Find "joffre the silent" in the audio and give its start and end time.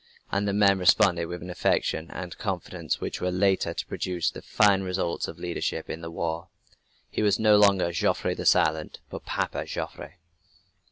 7.91-8.99